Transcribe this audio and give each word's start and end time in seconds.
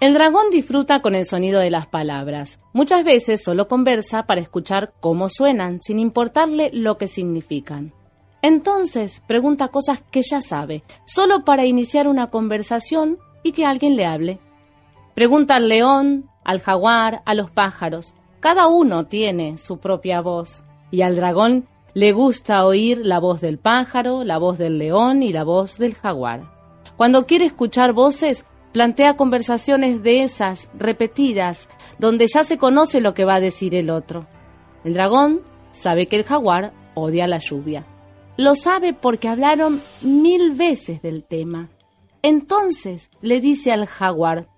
El 0.00 0.14
dragón 0.14 0.50
disfruta 0.52 1.00
con 1.00 1.16
el 1.16 1.24
sonido 1.24 1.58
de 1.58 1.72
las 1.72 1.88
palabras. 1.88 2.60
Muchas 2.72 3.02
veces 3.02 3.42
solo 3.42 3.66
conversa 3.66 4.26
para 4.26 4.40
escuchar 4.40 4.92
cómo 5.00 5.28
suenan, 5.28 5.82
sin 5.82 5.98
importarle 5.98 6.70
lo 6.72 6.98
que 6.98 7.08
significan. 7.08 7.92
Entonces 8.40 9.20
pregunta 9.26 9.68
cosas 9.68 10.00
que 10.12 10.22
ya 10.22 10.40
sabe, 10.40 10.84
solo 11.04 11.44
para 11.44 11.66
iniciar 11.66 12.06
una 12.06 12.28
conversación 12.28 13.18
y 13.42 13.50
que 13.50 13.66
alguien 13.66 13.96
le 13.96 14.06
hable. 14.06 14.38
Pregunta 15.14 15.56
al 15.56 15.68
león, 15.68 16.30
al 16.44 16.60
jaguar, 16.60 17.22
a 17.26 17.34
los 17.34 17.50
pájaros. 17.50 18.14
Cada 18.38 18.68
uno 18.68 19.06
tiene 19.06 19.58
su 19.58 19.78
propia 19.78 20.20
voz. 20.20 20.62
Y 20.92 21.02
al 21.02 21.16
dragón 21.16 21.66
le 21.92 22.12
gusta 22.12 22.64
oír 22.64 23.04
la 23.04 23.18
voz 23.18 23.40
del 23.40 23.58
pájaro, 23.58 24.22
la 24.22 24.38
voz 24.38 24.58
del 24.58 24.78
león 24.78 25.24
y 25.24 25.32
la 25.32 25.42
voz 25.42 25.76
del 25.76 25.96
jaguar. 25.96 26.42
Cuando 26.96 27.24
quiere 27.24 27.46
escuchar 27.46 27.92
voces, 27.92 28.44
plantea 28.72 29.16
conversaciones 29.16 30.02
de 30.02 30.22
esas, 30.22 30.68
repetidas, 30.74 31.68
donde 31.98 32.26
ya 32.32 32.44
se 32.44 32.58
conoce 32.58 33.00
lo 33.00 33.14
que 33.14 33.24
va 33.24 33.36
a 33.36 33.40
decir 33.40 33.74
el 33.74 33.90
otro. 33.90 34.26
El 34.84 34.94
dragón 34.94 35.42
sabe 35.70 36.06
que 36.06 36.16
el 36.16 36.24
jaguar 36.24 36.72
odia 36.94 37.26
la 37.26 37.38
lluvia. 37.38 37.86
Lo 38.36 38.54
sabe 38.54 38.92
porque 38.92 39.28
hablaron 39.28 39.80
mil 40.02 40.52
veces 40.52 41.02
del 41.02 41.24
tema. 41.24 41.70
Entonces 42.22 43.10
le 43.20 43.40
dice 43.40 43.72
al 43.72 43.86
jaguar, 43.86 44.48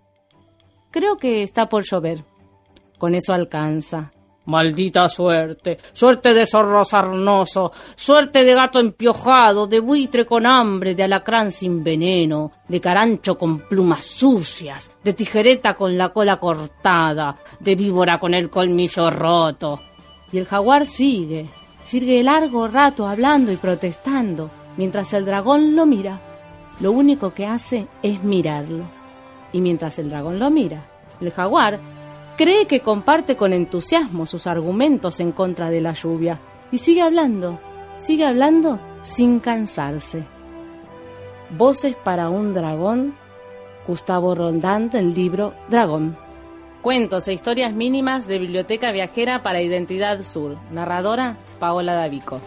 creo 0.90 1.16
que 1.16 1.42
está 1.42 1.68
por 1.68 1.84
llover. 1.84 2.24
Con 2.98 3.14
eso 3.14 3.32
alcanza. 3.32 4.12
Maldita 4.46 5.08
suerte, 5.08 5.78
suerte 5.92 6.32
de 6.32 6.46
zorro 6.46 6.82
sarnoso, 6.82 7.70
suerte 7.94 8.42
de 8.42 8.54
gato 8.54 8.80
empiojado, 8.80 9.66
de 9.66 9.80
buitre 9.80 10.24
con 10.24 10.46
hambre, 10.46 10.94
de 10.94 11.04
alacrán 11.04 11.50
sin 11.50 11.84
veneno, 11.84 12.50
de 12.66 12.80
carancho 12.80 13.36
con 13.36 13.68
plumas 13.68 14.04
sucias, 14.04 14.90
de 15.04 15.12
tijereta 15.12 15.74
con 15.74 15.96
la 15.96 16.08
cola 16.08 16.38
cortada, 16.38 17.36
de 17.60 17.74
víbora 17.74 18.18
con 18.18 18.32
el 18.32 18.48
colmillo 18.48 19.10
roto. 19.10 19.82
Y 20.32 20.38
el 20.38 20.46
jaguar 20.46 20.86
sigue, 20.86 21.46
sigue 21.82 22.22
largo 22.22 22.66
rato 22.66 23.06
hablando 23.06 23.52
y 23.52 23.56
protestando, 23.56 24.50
mientras 24.78 25.12
el 25.12 25.26
dragón 25.26 25.76
lo 25.76 25.84
mira. 25.84 26.18
Lo 26.80 26.92
único 26.92 27.34
que 27.34 27.46
hace 27.46 27.86
es 28.02 28.24
mirarlo. 28.24 28.84
Y 29.52 29.60
mientras 29.60 29.98
el 29.98 30.08
dragón 30.08 30.38
lo 30.38 30.50
mira, 30.50 30.86
el 31.20 31.30
jaguar 31.30 31.78
cree 32.40 32.64
que 32.64 32.80
comparte 32.80 33.36
con 33.36 33.52
entusiasmo 33.52 34.24
sus 34.24 34.46
argumentos 34.46 35.20
en 35.20 35.30
contra 35.30 35.68
de 35.68 35.82
la 35.82 35.92
lluvia 35.92 36.40
y 36.72 36.78
sigue 36.78 37.02
hablando, 37.02 37.60
sigue 37.96 38.24
hablando 38.24 38.80
sin 39.02 39.40
cansarse. 39.40 40.24
Voces 41.50 41.94
para 41.96 42.30
un 42.30 42.54
dragón, 42.54 43.14
Gustavo 43.86 44.34
Rondán 44.34 44.88
del 44.88 45.12
libro 45.12 45.52
Dragón. 45.68 46.16
Cuentos 46.80 47.28
e 47.28 47.34
historias 47.34 47.74
mínimas 47.74 48.26
de 48.26 48.38
Biblioteca 48.38 48.90
Viajera 48.90 49.42
para 49.42 49.60
Identidad 49.60 50.22
Sur. 50.22 50.56
Narradora 50.70 51.36
Paola 51.58 51.92
Davico. 51.92 52.40